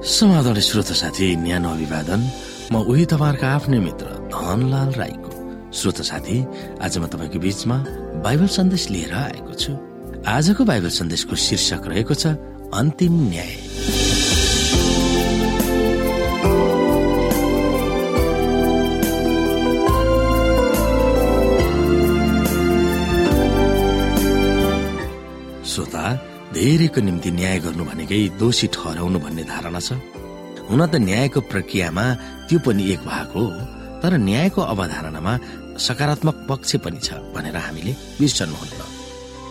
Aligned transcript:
समाधान 0.00 0.58
श्रोता 0.64 0.94
साथी 0.96 1.36
न्यानो 1.36 1.68
अभिवादन। 1.68 2.20
म 2.72 2.74
उही 2.88 3.04
तपाईँहरूको 3.04 3.46
आफ्नै 3.46 3.78
मित्र 3.84 4.06
धनलाल 4.32 4.90
राईको। 4.96 5.30
श्रोता 5.76 6.02
साथी 6.02 6.36
आज 6.80 6.98
म 6.98 7.04
तपाईँको 7.04 7.38
बीचमा 7.38 7.76
बाइबल 8.24 8.48
सन्देश 8.48 8.88
लिएर 8.90 9.12
आएको 9.12 9.52
छु। 9.52 9.72
आजको 10.24 10.64
बाइबल 10.64 10.88
सन्देशको 10.88 11.36
शीर्षक 11.36 11.84
रहेको 11.84 12.14
छ 12.16 12.32
अन्तिम 12.72 13.12
न्याय। 13.28 13.69
धेरैको 26.60 27.00
निम्ति 27.00 27.30
न्याय 27.40 27.58
गर्नु 27.64 27.84
भनेकै 27.88 28.36
दोषी 28.40 28.66
ठहराउनु 28.76 29.18
भन्ने 29.24 29.44
धारणा 29.48 29.80
छ। 29.80 29.96
हुन 30.68 30.80
त 30.92 30.94
न्यायको 31.08 31.40
प्रक्रियामा 31.48 32.04
त्यो 32.48 32.58
पनि 32.64 32.82
एक 32.92 33.00
भाग 33.10 33.28
हो 33.34 33.44
तर 34.02 34.12
न्यायको 34.28 34.60
अवधारणामा 34.72 35.32
सकारात्मक 35.86 36.36
पक्ष 36.48 36.70
पनि 36.84 37.00
छ 37.00 37.16
भनेर 37.34 37.56
हामीले 37.64 37.92
बिर्सनुहुन्न 38.20 38.80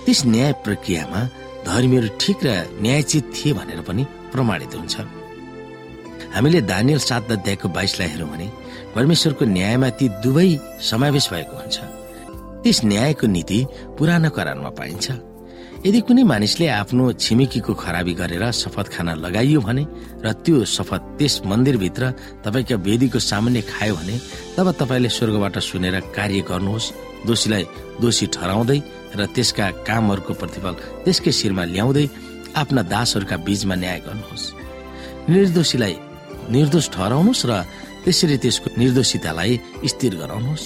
त्यस 0.06 0.20
न्याय 0.34 0.52
प्रक्रियामा 0.66 1.22
धर्मीहरू 1.66 2.10
ठिक 2.22 2.38
र 2.46 2.50
न्यायचित 2.86 3.26
थिए 3.36 3.54
भनेर 3.58 3.82
पनि 3.90 4.04
प्रमाणित 4.34 4.74
हुन्छ। 4.78 4.96
हामीले 6.36 6.62
दानियल 6.72 7.00
सात 7.10 7.32
अध्यायको 7.32 7.68
बाइसलाई 7.78 8.10
हेरौँ 8.14 8.30
भने 8.30 8.48
परमेश्वरको 8.96 9.44
न्यायमा 9.58 9.90
ती 9.98 10.06
दुवै 10.24 10.50
समावेश 10.90 11.26
भएको 11.34 11.56
हुन्छ। 11.58 11.78
त्यस 12.62 12.78
न्यायको 12.92 13.26
नीति 13.34 13.60
पुरानो 13.98 14.30
करारमा 14.38 14.72
पाइन्छ। 14.78 15.08
यदि 15.80 16.00
कुनै 16.04 16.24
मानिसले 16.28 16.68
आफ्नो 16.76 17.04
छिमेकीको 17.24 17.74
खराबी 17.74 18.14
गरेर 18.20 18.44
शपथ 18.52 18.88
खान 18.94 19.10
लगाइयो 19.24 19.60
भने 19.64 19.84
र 20.20 20.28
त्यो 20.44 20.68
शपथ 20.68 21.02
त्यस 21.18 21.36
मन्दिरभित्र 21.48 22.04
तपाईँका 22.44 22.76
वेदीको 22.88 23.20
सामान्य 23.24 23.62
खायो 23.72 23.96
भने 23.96 24.16
तब 24.60 24.68
तपाईँले 24.76 25.10
स्वर्गबाट 25.10 25.56
सुनेर 25.64 25.96
कार्य 26.12 26.42
गर्नुहोस्। 26.52 26.88
दोषीलाई 27.28 27.64
दोषी 28.04 28.26
ठहराउँदै 28.36 28.80
र 29.16 29.20
त्यसका 29.36 29.66
कामहरूको 29.88 30.34
प्रतिफल 30.42 30.74
त्यसकै 31.08 31.32
शिरमा 31.40 31.64
ल्याउँदै 31.72 32.06
आफ्ना 32.60 32.82
दासहरूका 32.92 33.38
बीचमा 33.48 33.76
न्याय 33.80 34.00
गर्नुहोस्। 34.08 34.44
निर्दोषीलाई 35.32 35.96
निर्दोष 36.52 36.86
ठहराउनुहोस् 36.92 37.48
र 37.48 37.52
त्यसरी 38.04 38.38
त्यसको 38.44 38.68
निर्दोषितालाई 38.76 39.54
स्थिर 39.92 40.14
गराउनुहोस्। 40.22 40.66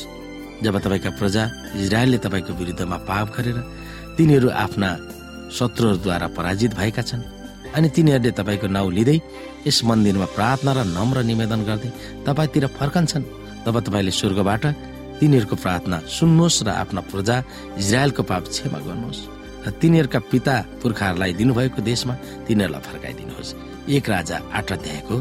जब 0.64 0.75
तपाईँका 0.81 1.09
प्रजा 1.22 1.44
इजरायलले 1.78 2.17
तपाईँको 2.25 2.52
विरुद्धमा 2.58 2.97
पाप 3.06 3.28
गरेर 3.38 3.59
तिनीहरू 4.17 4.50
आफ्ना 4.64 4.89
शत्रुहरूद्वारा 5.50 6.28
पराजित 6.38 6.72
भएका 6.78 7.02
छन् 7.02 7.23
अनि 7.75 7.88
तिनीहरूले 7.89 8.31
तपाईँको 8.38 8.67
नाउँ 8.69 8.92
लिँदै 8.94 9.17
यस 9.66 9.78
मन्दिरमा 9.89 10.28
प्रार्थना 10.38 10.72
र 10.78 10.80
नम्र 10.88 11.17
निवेदन 11.30 11.61
गर्दै 11.66 11.89
तपाईँतिर 12.28 12.66
फर्कन्छन्। 12.78 13.23
तब 13.66 13.75
तपाईँले 13.80 14.11
स्वर्गबाट 14.14 14.64
तिनीहरूको 15.19 15.56
प्रार्थना 15.56 15.97
सुन्नुहोस् 16.09 16.64
र 16.66 16.69
आफ्ना 16.84 17.02
प्रजा 17.09 17.36
इजरायलको 17.81 18.23
पाप 18.30 18.44
क्षमा 18.53 18.80
गर्नुहोस्। 18.86 19.22
र 19.66 19.67
तिनीहरूका 19.81 20.19
पिता 20.31 20.56
पुर्खाहरूलाई 20.81 21.34
दिनुभएको 21.34 21.81
देशमा 21.81 22.14
तिनीहरूलाई 22.45 22.84
फर्काइदिनुहोस्। 22.86 23.56
एक 23.89 24.06
राजा 24.09 24.38
आठ 24.53 24.67
अध्यायको 24.78 25.16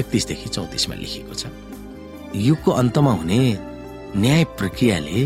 एकतिसदेखि 0.00 0.48
चौतिसमा 0.48 0.94
लेखिएको 0.96 1.34
छ। 1.34 1.52
युगको 2.32 2.70
अन्तमा 2.72 3.12
हुने 3.12 3.40
न्याय 4.16 4.44
प्रक्रियाले 4.56 5.18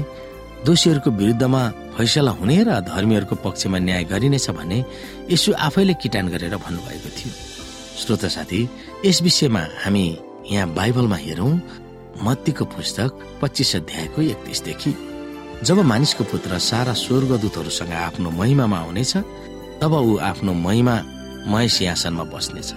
दोषीहरूको 0.66 1.10
विरुद्धमा 1.10 1.62
फैसला 1.97 2.31
हुने 2.38 2.56
र 2.62 2.81
धर्मीहरूको 2.87 3.34
पक्षमा 3.44 3.78
न्याय 3.78 4.04
गरिनेछ 4.12 4.50
भने 4.59 4.78
यसो 5.31 5.53
आफैले 5.59 5.94
किटान 6.03 6.28
गरेर 6.32 6.56
भन्नुभएको 6.56 7.10
थियो। 7.19 7.32
श्रोता 7.98 8.28
साथी 8.28 8.60
यस 9.04 9.22
विषयमा 9.22 9.62
हामी 9.82 10.06
यहाँ 10.50 10.69
बाइबलमा 10.75 11.16
हेरौँ 11.16 11.53
मत्तीको 12.22 12.64
पुस्तक 12.75 13.10
पच्चिस 13.42 13.75
अध्यायको 13.76 14.22
एकतिसदेखि। 14.22 14.92
जब 15.66 15.78
मानिसको 15.82 16.25
पुत्र 16.31 16.59
सारा 16.70 16.92
स्वर्गदूतहरूसँग 16.94 17.92
आफ्नो 18.06 18.31
महिमामा 18.31 18.78
आउनेछ 18.78 19.12
तब 19.82 19.92
ऊ 19.94 20.16
आफ्नो 20.31 20.53
महिमा 20.66 20.94
मय 21.50 21.69
सिंहासनमा 21.75 22.25
बस्नेछ 22.31 22.70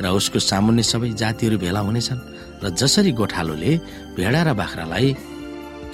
र 0.00 0.08
उसको 0.08 0.38
सामुन्ने 0.40 0.82
सबै 0.82 1.08
जातिहरू 1.20 1.56
भेला 1.60 1.80
हुनेछन् 1.84 2.20
र 2.64 2.68
जसरी 2.80 3.12
गोठालोले 3.12 3.72
भेडा 4.16 4.40
र 4.42 4.52
बाख्रालाई 4.56 5.08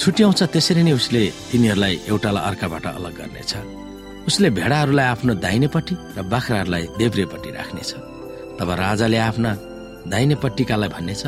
छुट्याउँछ 0.00 0.40
त्यसरी 0.52 0.82
नै 0.86 0.92
उसले 0.92 1.22
तिनीहरूलाई 1.50 1.94
एउटालाई 2.10 2.42
अर्काबाट 2.48 2.86
अलग 2.98 3.14
गर्नेछ। 3.18 3.52
उसले 4.28 4.48
भेडाहरूलाई 4.58 5.06
आफ्नो 5.14 5.32
दाहिनेपट्टि 5.44 5.94
र 6.16 6.18
बाख्राहरूलाई 6.32 6.84
देब्रेपट्टि 7.00 7.50
राख्नेछ। 7.58 7.90
तब 8.58 8.68
राजाले 8.84 9.18
आफ्ना 9.28 9.50
दाहिनेपट्टिकालाई 10.12 10.88
भन्नेछ 10.96 11.22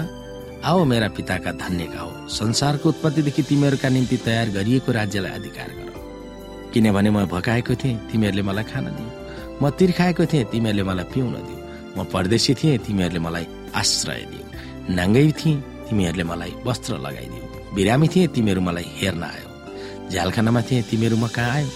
आओ 0.69 0.84
मेरा 0.84 1.09
पिताका 1.17 1.51
धन्यका 1.65 2.01
हो 2.01 2.11
संसारको 2.29 2.89
उत्पत्तिदेखि 2.89 3.43
तिमीहरूका 3.51 3.89
निम्ति 3.89 4.17
तयार 4.27 4.49
गरिएको 4.56 4.91
राज्यलाई 4.93 5.33
अधिकार 5.39 5.71
गर। 5.79 5.89
किनभने 6.73 7.11
म 7.11 7.25
भकाएको 7.35 7.75
थिएँ 7.81 7.97
तिमीहरूले 8.12 8.43
मलाई 8.43 8.65
खान 8.71 8.85
दियो। 8.97 9.11
म 9.62 9.71
तिर्खाएको 9.79 10.25
थिएँ 10.31 10.45
तिमीहरूले 10.53 10.85
मलाई 10.91 11.06
पिउन 11.15 11.35
दियो। 11.47 11.59
म 11.97 12.05
परदेशी 12.12 12.55
थिएँ 12.61 12.79
तिमीहरूले 12.87 13.21
मलाई 13.27 13.47
आश्रय 13.81 14.23
दियो। 14.31 14.45
नाङ्गै 14.93 15.27
थिएँ 15.41 15.62
तिमीहरूले 15.89 16.25
मलाई 16.31 16.53
वस्त्र 16.67 16.99
लगाइदियो। 17.06 17.48
बिरामी 17.75 18.09
थिए 18.09 18.27
तिमीहरू 18.34 18.61
मलाई 18.61 18.87
हेर्न 19.01 19.23
आयो। 19.23 19.47
झ्यालखानामा 20.11 20.61
थिए 20.69 20.83
तिमीहरू 20.91 21.17
म 21.17 21.27
कहाँ 21.29 21.53
आयो? 21.56 21.69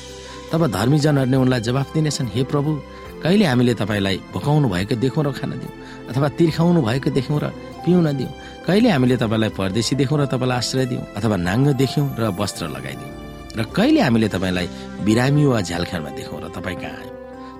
तब 0.53 0.67
धर्मीजनहरूले 0.69 1.37
उनलाई 1.37 1.61
जवाफ 1.69 1.89
दिनेछन् 1.95 2.29
हे 2.35 2.43
प्रभु 2.45 2.71
कहिले 3.23 3.45
हामीले 3.47 3.75
तपाईँलाई 3.81 4.17
भोकाउनु 4.35 4.69
भएको 4.69 4.95
देखौँ 5.05 5.25
र 5.25 5.31
खान 5.33 5.53
दिउँ 5.61 5.73
अथवा 6.11 6.29
तिर्खाउनु 6.39 6.81
भएको 6.83 7.11
देख्यौँ 7.17 7.41
र 7.41 7.47
पिउन 7.85 8.09
दिउँ 8.19 8.33
कहिले 8.67 8.89
हामीले 8.91 9.17
तपाईँलाई 9.17 9.51
परदेशी 9.57 9.95
देखौँ 10.01 10.19
र 10.21 10.27
तपाईँलाई 10.27 10.59
आश्रय 10.59 10.87
दिउँ 10.93 11.03
अथवा 11.17 11.37
नाङ्गो 11.49 11.73
देख्यौँ 11.83 12.07
र 12.19 12.23
वस्त्र 12.41 12.69
लगाइदिउँ 12.77 13.11
र 13.57 13.61
कहिले 13.77 14.01
हामीले 14.01 14.29
तपाईँलाई 14.29 14.67
बिरामी 15.07 15.45
वा 15.45 15.61
झ्यालखानमा 15.61 16.11
देखौँ 16.19 16.41
र 16.43 16.47
तपाईँ 16.57 16.79
कहाँ 16.83 16.99
आयो? 17.01 17.13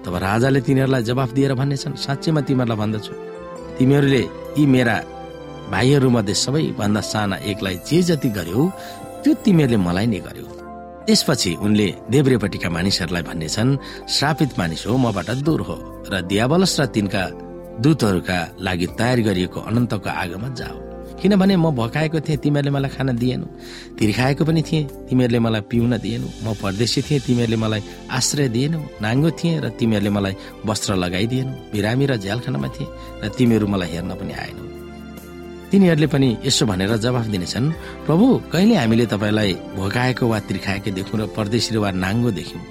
तब 0.03 0.15
राजाले 0.19 0.61
तिनीहरूलाई 0.67 1.03
जवाफ 1.09 1.31
दिएर 1.33 1.55
भन्नेछन् 1.55 1.95
साँच्चैमा 1.95 2.41
तिमीहरूलाई 2.49 2.79
भन्दछु। 2.83 3.13
तिमीहरूले 3.79 4.23
यी 4.59 4.67
मेरा 4.67 4.97
भाइहरूमध्ये 5.73 6.35
सबैभन्दा 6.35 7.01
साना 7.01 7.37
एकलाई 7.51 7.77
जे 7.89 8.03
जति 8.09 8.29
गर्यो 8.39 8.63
त्यो 9.23 9.33
तिमीहरूले 9.45 9.79
मलाई 9.87 10.07
नै 10.13 10.21
गर्यो। 10.27 10.47
त्यसपछि 11.07 11.51
उनले 11.65 11.87
देब्रेपट्टिका 12.13 12.69
मानिसहरूलाई 12.77 13.23
भन्नेछन् 13.31 13.71
श्रापित 14.15 14.51
मानिस 14.59 14.87
हो 14.87 14.97
मबाट 15.05 15.29
दूर 15.47 15.61
हो 15.69 15.77
र 16.13 16.21
दियावलस 16.31 16.75
र 16.81 16.87
तिनका 16.95 17.23
दूतहरूका 17.83 18.39
लागि 18.67 18.87
तयार 18.99 19.19
गरिएको 19.29 19.61
अनन्तको 19.69 20.11
आगोमा 20.23 20.49
जाओ। 20.61 20.77
किनभने 21.21 21.57
म 21.57 21.71
भकाएको 21.79 22.21
थिएँ 22.27 22.39
तिमीहरूले 22.45 22.71
मलाई 22.77 22.91
खान 22.93 23.09
दिएनौ। 23.17 23.47
तिर्खाएको 23.99 24.43
पनि 24.45 24.63
थिएँ 24.69 24.85
तिमीहरूले 25.09 25.39
मलाई 25.47 25.63
पिउन 25.71 25.93
दिएनौ। 26.05 26.29
म 26.45 26.47
परदेशी 26.63 27.01
थिएँ 27.07 27.21
तिमीहरूले 27.27 27.59
मलाई 27.65 27.83
आश्रय 28.11 28.49
दिएनौ। 28.55 28.81
नाङ्गो 29.03 29.31
थिएँ 29.39 29.61
र 29.65 29.69
तिमीहरूले 29.79 30.11
मलाई 30.11 30.35
वस्त्र 30.67 30.91
लगाइदिएनौ। 31.05 31.53
बिरामी 31.73 32.05
र 32.11 32.17
झ्यालखानामा 32.19 32.69
थिएँ 32.77 32.91
र 33.23 33.29
तिमीहरू 33.39 33.67
मलाई 33.67 33.89
हेर्न 33.95 34.13
पनि 34.21 34.35
आएनौ। 34.35 34.72
तिनीहरूले 35.73 36.07
पनि 36.13 36.29
यसो 36.45 36.69
भनेर 36.69 36.93
जवाफ 37.01 37.27
दिनेछन् 37.33 37.67
प्रभु 38.05 38.27
कहिले 38.53 38.75
हामीले 38.77 39.07
तपाईँलाई 39.09 39.53
भोकाएको 39.73 40.25
वा 40.29 40.39
त्रिखाएको 40.45 40.91
देख्यौँ 40.93 41.19
र 41.21 41.33
परदेशी 41.33 41.81
वा 41.81 41.91
नाङ्गो 41.97 42.31
देख्यौँ? 42.37 42.63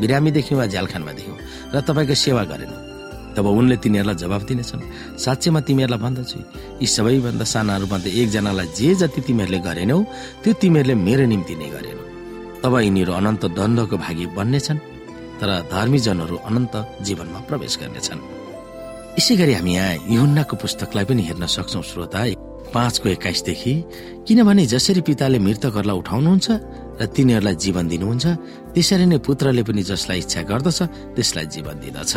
बिरामी 0.00 0.30
देख्यौँ 0.36 0.58
वा 0.60 0.66
झ्यालखानमा 0.68 1.12
देख्यौँ 1.16 1.38
र 1.72 1.80
तपाईँको 1.80 2.14
सेवा 2.14 2.42
गरेनौँ? 2.52 2.80
तब 3.32 3.46
उनले 3.48 3.76
तिनीहरूलाई 3.80 4.20
जवाफ 4.20 4.42
दिनेछन् 4.44 4.84
साँच्चैमा 5.16 5.60
तिमीहरूलाई 5.64 6.00
भन्दछु। 6.04 6.38
यी 6.84 6.86
सबैभन्दा 6.92 7.44
सानाहरूमध्ये 7.48 8.10
एकजनालाई 8.20 8.68
जे 8.76 8.88
जति 9.00 9.20
तिमीहरूले 9.24 9.58
गरेनौ 9.64 9.98
त्यो 10.44 10.52
तिमीहरूले 10.60 10.94
मेरो 11.08 11.24
निम्ति 11.32 11.54
नै 11.56 11.68
गरेनौ। 11.72 12.04
तब 12.60 12.72
यिनीहरू 12.84 13.12
अनन्त 13.16 13.44
द्वन्द्वको 13.56 13.96
भागी 13.96 14.24
बन्नेछन् 14.36 14.84
तर 15.40 15.50
धर्मीजनहरू 15.72 16.36
अनन्त 16.48 16.74
जीवनमा 17.00 17.40
प्रवेश 17.48 17.72
गर्नेछन्। 17.80 18.20
यसै 19.18 19.34
गरी 19.40 19.52
हामी 19.56 19.72
यहाँ 19.72 19.96
युहुन्नाको 20.12 20.54
पुस्तकलाई 20.62 21.04
पनि 21.08 21.22
हेर्न 21.28 21.44
सक्छौ 21.48 21.80
श्रोता। 21.80 22.20
पाँचको 22.74 23.08
एक्काइसदेखि 23.08 23.74
किनभने 24.28 24.64
जसरी 24.66 25.00
पिताले 25.08 25.38
मृतकहरूलाई 25.46 25.96
उठाउनुहुन्छ 26.02 26.48
र 27.00 27.06
तिनीहरूलाई 27.16 27.56
जीवन 27.64 27.84
दिनुहुन्छ 27.92 28.24
त्यसरी 28.74 29.06
नै 29.12 29.18
पुत्रले 29.26 29.62
पनि 29.68 29.82
जसलाई 29.90 30.18
इच्छा 30.24 30.42
गर्दछ 30.50 30.78
त्यसलाई 31.16 31.46
जीवन 31.54 31.76
दिँदछ। 31.84 32.12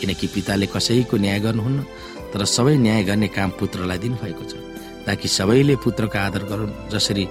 किनकि 0.00 0.26
पिताले 0.34 0.66
कसैको 0.74 1.16
न्याय 1.24 1.38
गर्नुहुन्न 1.46 1.80
तर 2.32 2.44
सबै 2.56 2.76
न्याय 2.84 3.02
गर्ने 3.08 3.28
काम 3.36 3.50
पुत्रलाई 3.60 3.98
दिनुभएको 4.04 4.44
छ 4.50 4.52
ताकि 5.06 5.28
सबैले 5.28 5.76
पुत्रको 5.84 6.18
आदर 6.18 6.42
गरून् 6.50 6.76
जसरी 6.92 7.24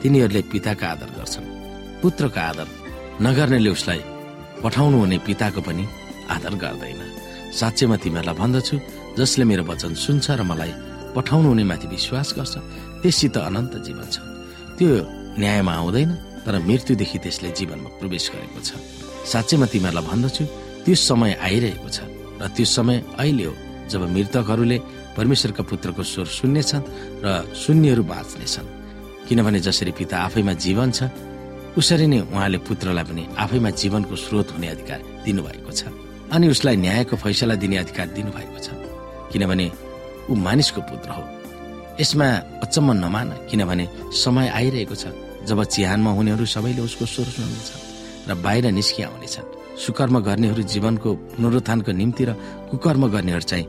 तिनीहरूले 0.00 0.42
पिताको 0.52 0.84
आदर 0.92 1.08
गर्छन्। 1.16 1.46
पुत्रको 2.02 2.40
आदर 2.40 2.66
नगर्नेले 3.24 3.70
उसलाई 3.76 4.00
पठाउनु 4.62 4.96
हुने 5.00 5.18
पिताको 5.26 5.60
पनि 5.64 5.84
आदर 6.34 6.54
गर्दैन। 6.62 7.00
साँच्चैमा 7.58 7.96
तिमीहरूलाई 8.04 8.36
भन्दछु 8.36 8.76
जसले 9.18 9.44
मेरो 9.48 9.64
वचन 9.64 9.92
सुन्छ 9.96 10.26
र 10.36 10.42
मलाई 10.44 10.72
पठाउनु 11.16 11.48
हुने 11.48 11.64
माथि 11.64 11.86
विश्वास 11.88 12.28
गर्छ। 12.36 12.54
त्यससित 13.02 13.36
अनन्त 13.48 13.72
जीवन 13.86 14.06
छ। 14.12 14.16
त्यो 14.76 14.88
न्यायमा 15.40 15.72
आउँदैन 15.80 16.10
तर 16.44 16.54
मृत्युदेखि 16.68 17.18
त्यसले 17.24 17.50
जीवनमा 17.56 17.90
प्रवेश 17.98 18.24
गरेको 18.36 18.60
छ। 18.60 18.70
साँच्चैमा 19.32 19.66
तिमीहरूलाई 19.72 20.04
भन्दछु 20.06 20.44
त्यो 20.84 20.94
समय 20.94 21.32
आइरहेको 21.40 21.88
छ 21.88 21.98
र 22.40 22.44
त्यो 22.52 22.66
समय 22.76 22.96
अहिले 23.18 23.44
हो 23.48 23.54
जब 23.90 24.02
मृतकहरूले 24.12 24.78
परमेश्वरका 25.16 25.62
पुत्रको 25.70 26.02
स्वर 26.04 26.26
सुन्नेछन् 26.38 26.84
र 27.24 27.26
सुन्नेहरू 27.56 28.02
बाँच्नेछन्। 28.12 28.66
किनभने 29.26 29.58
जसरी 29.66 29.92
पिता 29.98 30.16
आफैमा 30.28 30.52
जीवन 30.60 30.90
छ 30.92 31.10
उसरी 31.76 32.06
नै 32.06 32.18
उहाँले 32.30 32.58
पुत्रलाई 32.68 33.04
पनि 33.04 33.22
आफैमा 33.36 33.70
जीवनको 33.80 34.14
स्रोत 34.16 34.48
हुने 34.54 34.68
अधिकार 34.74 35.00
दिनुभएको 35.24 35.72
छ। 35.72 35.82
अनि 36.32 36.46
उसलाई 36.54 36.76
न्यायको 36.76 37.16
फैसला 37.16 37.54
दिने 37.56 37.76
अधिकार 37.84 38.06
दिनुभएको 38.16 38.58
छ। 38.60 38.68
किनभने 39.32 39.66
ऊ 40.30 40.34
मानिसको 40.36 40.80
पुत्र 40.80 41.10
हो। 41.10 41.24
यसमा 42.00 42.26
अचम्म 42.64 42.92
नमान 43.04 43.28
किनभने 43.50 43.84
समय 44.14 44.48
आइरहेको 44.48 44.94
छ 44.94 45.04
जब 45.48 45.58
चिहानमा 45.64 46.10
हुनेहरू 46.10 46.44
सबैले 46.44 46.82
उसको 46.82 47.04
स्वर 47.06 47.28
सुन्नेछ 47.36 47.70
र 48.28 48.34
बाहिर 48.34 48.64
निस्किआउनेछन् 48.72 49.78
सुकर्म 49.78 50.14
गर्नेहरू 50.20 50.62
जीवनको 50.72 51.08
पुनरुत्थानको 51.36 51.92
निम्ति 51.92 52.24
र 52.24 52.30
कुकर्म 52.70 53.02
गर्नेहरू 53.08 53.44
चाहिँ 53.50 53.66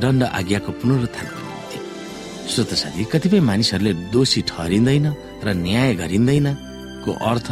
दण्ड 0.00 0.22
आज्ञाको 0.22 0.70
पुनरुत्थानको 0.80 1.38
निम्ति। 1.42 1.78
श्रोत 2.52 2.70
साथी 2.82 3.04
कतिपय 3.12 3.40
मानिसहरूले 3.40 3.92
दोषी 4.14 4.40
ठहरिँदैन 4.48 5.06
र 5.44 5.48
न्याय 5.54 5.94
गरिँदैन। 6.00 6.46
को 7.04 7.10
अर्थ? 7.12 7.48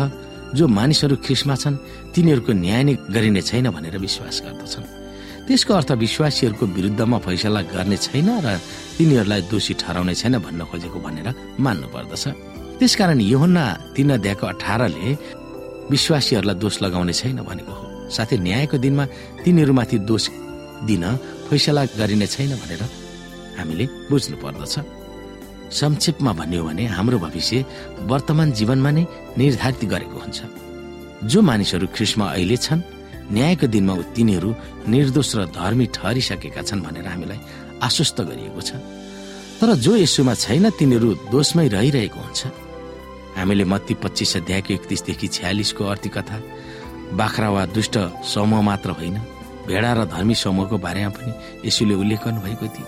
जो 0.49 0.65
मानिसहरू 0.69 1.17
ख्रिसमा 1.25 1.55
छन् 1.55 1.77
तिनीहरूको 2.15 2.53
न्याय 2.53 2.83
नै 2.85 2.95
गरिने 3.13 3.43
छैन 3.43 3.67
भनेर 3.69 3.99
विश्वास 3.99 4.37
गर्दछन्। 4.45 4.98
त्यसको 5.49 5.73
अर्थ 5.75 5.91
विश्वासीहरूको 6.05 6.65
विरुद्धमा 6.77 7.19
फैसला 7.25 7.61
गर्ने 7.73 7.97
छैन 7.97 8.29
र 8.45 8.61
तिनीहरूलाई 9.01 9.43
दोषी 9.49 9.75
ठहराउने 9.81 10.15
छैन 10.21 10.35
भन्न 10.45 10.61
खोजेको 10.69 10.99
भनेर 11.01 11.29
मान्नु 11.65 11.89
पर्दछ 11.89 12.25
त्यसकारण 12.79 13.21
योहन्ना 13.33 13.65
तीन 13.97 14.11
अध्यायको 14.21 14.45
अठारले 14.53 15.09
विश्वासीहरूलाई 15.89 16.57
दोष 16.63 16.75
लगाउने 16.85 17.13
छैन 17.21 17.39
भनेको 17.49 17.73
हो। 17.73 17.85
साथै 18.13 18.37
न्यायको 18.45 18.77
दिनमा 18.85 19.05
तिनीहरूमाथि 19.45 19.99
दोष 20.05 20.25
दिन 20.85 21.05
फैसला 21.49 21.83
गरिने 21.97 22.27
छैन 22.29 22.53
भनेर 22.63 22.83
हामीले 23.59 23.85
बुझ्नु 24.11 24.37
पर्दछ 24.45 24.75
संक्षेपमा 25.81 26.33
भन्यो 26.41 26.63
भने 26.69 26.85
हाम्रो 26.97 27.19
भविष्य 27.25 27.65
वर्तमान 28.11 28.49
जीवनमा 28.53 28.91
नै 28.97 29.05
निर्धारित 29.41 29.83
गरेको 29.93 30.19
हुन्छ। 30.21 30.39
जो 31.25 31.39
मानिसहरू 31.49 31.87
ख्रिस्टमा 31.97 32.27
अहिले 32.37 32.57
छन् 32.67 32.81
न्यायको 33.33 33.67
दिनमा 33.67 33.95
तिनीहरू 34.17 34.51
निर्दोष 34.89 35.31
र 35.37 35.41
धर्मी 35.53 35.87
ठहरिसकेका 35.95 36.63
छन् 36.63 36.85
भनेर 36.85 37.07
हामीलाई 37.07 37.41
आश्वस्त 37.83 38.19
गरिएको 38.21 38.61
छ। 38.61 38.71
तर 39.61 39.69
जो 39.85 39.93
यसुमा 39.97 40.35
छैन 40.35 40.71
तिनीहरू 40.79 41.09
दोषमै 41.33 41.69
रहिरहेको 41.69 42.21
हुन्छ। 42.21 42.41
हामीले 43.37 43.65
मत्ती 43.65 43.95
पच्चिस 44.03 44.37
अध्यायको 44.43 44.71
एकतिसदेखि 44.75 45.29
छ्यालिसको 45.29 45.83
अर्थी 45.85 46.11
कथा 46.17 46.37
बाख्रा 47.15 47.49
वा 47.51 47.63
दुष्ट 47.77 47.97
समूह 48.25 48.61
मात्र 48.63 48.91
होइन 48.99 49.17
भेडा 49.69 49.93
र 49.93 50.01
धर्मी 50.09 50.35
समूहको 50.35 50.77
बारेमा 50.79 51.11
पनि 51.13 51.33
यसुले 51.69 51.95
उल्लेख 51.95 52.21
गर्नुभएको 52.25 52.67
थियो। 52.67 52.87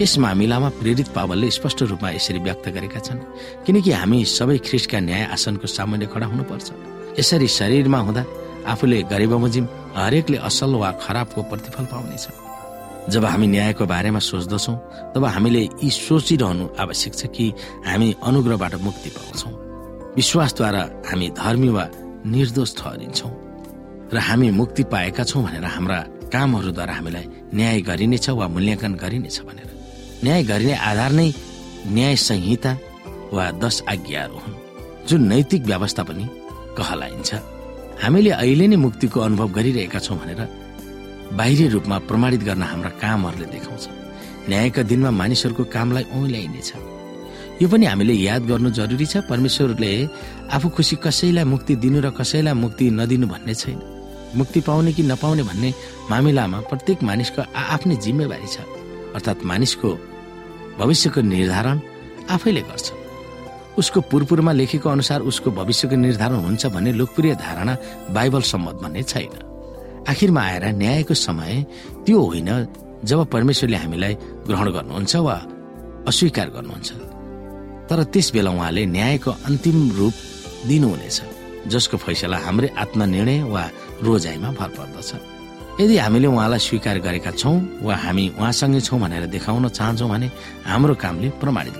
यस 0.00 0.18
मामिलामा 0.18 0.68
प्रेरित 0.80 1.08
पावलले 1.14 1.50
स्पष्ट 1.50 1.78
रूपमा 1.90 2.10
यसरी 2.10 2.38
व्यक्त 2.40 2.66
गरेका 2.74 3.00
छन् 3.06 3.20
किनकि 3.66 3.90
हामी 3.92 4.18
सबै 4.24 4.58
ख्रिस्टका 4.66 4.98
न्याय 5.00 5.24
आसनको 5.34 5.66
सामान्य 5.66 6.06
खडा 6.12 6.26
हुनुपर्छ। 6.26 6.68
यसरी 7.20 7.48
शरीरमा 7.48 7.98
हुँदा 7.98 8.22
आफूले 8.66 9.02
गरे 9.10 9.26
बमोजिम 9.26 9.64
हरेकले 9.96 10.36
असल 10.48 10.74
वा 10.82 10.90
खराबको 11.02 11.42
प्रतिफल 11.50 11.84
पाउनेछ 11.92 12.26
जब 13.10 13.24
हामी 13.24 13.46
न्यायको 13.46 13.84
बारेमा 13.86 14.20
सोच्दछौ 14.20 14.74
तब 15.14 15.24
हामीले 15.34 15.62
यी 15.82 15.90
सोचिरहनु 15.90 16.64
आवश्यक 16.82 17.14
छ 17.20 17.22
कि 17.34 17.46
हामी 17.86 18.08
अनुग्रहबाट 18.28 18.74
मुक्ति 18.86 19.10
पाउँछौ। 19.16 19.48
विश्वासद्वारा 20.16 20.82
हामी 21.08 21.28
धर्मी 21.40 21.68
वा 21.76 21.84
निर्दोष 22.26 22.70
ठहरिन्छौँ। 22.78 23.32
र 24.14 24.18
हामी 24.28 24.50
मुक्ति 24.50 24.82
पाएका 24.92 25.24
छौँ 25.24 25.42
भनेर 25.44 25.64
हाम्रा 25.64 25.98
कामहरूद्वारा 26.32 26.94
हामीलाई 26.94 27.26
न्याय 27.54 27.80
गरिनेछ 27.88 28.28
वा 28.38 28.46
मूल्याङ्कन 28.54 28.92
गरिनेछ 29.02 29.40
भनेर। 29.48 29.68
न्याय 30.24 30.42
गरिने 30.50 30.74
आधार 30.90 31.12
नै 31.18 31.28
न्याय 31.96 32.16
संहिता 32.28 32.72
वा 33.32 33.44
दश 33.62 33.82
आज्ञाहरू 33.88 34.36
हुन् 34.44 34.58
जुन 35.08 35.20
नैतिक 35.30 35.62
व्यवस्था 35.70 36.02
पनि 36.08 36.24
कहलाइन्छ। 36.78 37.30
हामीले 38.02 38.30
अहिले 38.42 38.66
नै 38.72 38.76
मुक्तिको 38.86 39.18
अनुभव 39.20 39.48
गरिरहेका 39.56 39.98
छौँ 40.00 40.16
भनेर 40.20 40.40
बाहिरी 41.38 41.66
रूपमा 41.74 41.96
प्रमाणित 42.08 42.42
गर्न 42.48 42.62
हाम्रा 42.70 42.90
कामहरूले 43.02 43.46
देखाउँछ। 43.54 43.84
न्यायका 44.48 44.82
दिनमा 44.90 45.10
मानिसहरूको 45.20 45.64
कामलाई 45.74 46.04
औल्याइनेछ 46.16 46.70
यो 47.60 47.66
पनि 47.68 47.84
हामीले 47.86 48.14
याद 48.26 48.42
गर्नु 48.50 48.70
जरुरी 48.72 49.06
छ 49.06 49.20
परमेश्वरले 49.30 49.92
आफू 50.56 50.68
खुसी 50.76 50.96
कसैलाई 51.04 51.44
मुक्ति 51.44 51.74
दिनु 51.84 51.98
र 52.00 52.10
कसैलाई 52.16 52.54
मुक्ति 52.64 52.84
नदिनु 52.98 53.26
भन्ने 53.32 53.54
छैन। 53.54 53.78
मुक्ति 54.38 54.60
पाउने 54.64 54.92
कि 54.96 55.02
नपाउने 55.02 55.42
भन्ने 55.42 55.70
मामिलामा 56.10 56.58
प्रत्येक 56.70 57.02
मानिसको 57.04 57.42
आफ्नै 57.74 57.96
जिम्मेवारी 58.04 58.48
छ। 58.48 58.64
अर्थात् 59.14 59.44
मानिसको 59.44 59.90
भविष्यको 60.80 61.20
निर्धारण 61.20 61.76
आफैले 62.30 62.62
गर्छ। 62.70 62.86
उसको 63.80 64.00
पुरपुरमा 64.10 64.52
लेखेको 64.52 64.88
अनुसार 64.88 65.20
उसको 65.30 65.50
भविष्यको 65.50 65.96
निर्धारण 65.96 66.44
हुन्छ 66.46 66.66
भन्ने 66.74 66.92
लोकप्रिय 66.92 67.34
धारणा 67.34 67.76
बाइबल 68.12 68.42
सम्मत 68.52 68.74
भन्ने 68.82 69.02
छैन। 69.02 69.32
आखिरमा 70.08 70.42
आएर 70.42 70.64
न्यायको 70.76 71.14
समय 71.16 71.52
त्यो 72.06 72.20
होइन 72.20 72.50
जब 73.04 73.18
परमेश्वरले 73.32 73.76
हामीलाई 73.76 74.14
ग्रहण 74.46 74.68
गर्नुहुन्छ 74.76 75.16
वा 75.16 75.36
अस्वीकार 76.08 76.48
गर्नुहुन्छ। 76.56 76.90
तर 77.88 77.98
त्यस 78.12 78.28
बेला 78.32 78.50
उहाँले 78.50 78.84
न्यायको 78.86 79.30
अन्तिम 79.48 79.78
रूप 79.98 80.14
दिनुहुनेछ 80.68 81.18
जसको 81.72 81.96
फैसला 81.96 82.38
हाम्रै 82.44 82.68
आत्मनिर्णय 82.82 83.42
वा 83.52 83.64
रोजाइमा 84.04 84.50
भर 84.58 84.68
पर्दछ। 84.76 85.10
यदि 85.80 85.96
हामीले 85.96 86.28
उहाँलाई 86.28 86.58
स्वीकार 86.58 86.96
गरेका 87.06 87.30
छौँ 87.40 87.56
वा 87.82 87.94
हामी 88.04 88.24
उहाँसँगै 88.38 88.80
छौँ 88.80 89.00
भनेर 89.00 89.26
देखाउन 89.34 89.68
चाहन्छौँ 89.68 90.08
भने 90.10 90.28
हाम्रो 90.66 90.94
कामले 90.94 91.28
प्रमाणित 91.40 91.76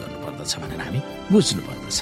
गर्नुपर्दछ 0.50 0.58
भनेर 0.58 0.81
हामी 0.81 1.00
बुझ्नु 1.32 1.62
पर्दछ 1.62 2.00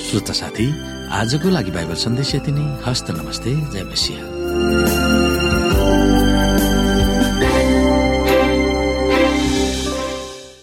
श्रोता 0.00 0.32
साथी 0.32 0.66
आजको 1.12 1.48
लागि 1.48 1.70
बाइबल 1.70 1.94
सन्देश 1.94 2.34
यति 2.34 2.52
नै। 2.52 2.64
हस्त 2.86 3.10
नमस्ते 3.10 3.52
जय 3.72 3.82
मसिंह। 3.84 4.97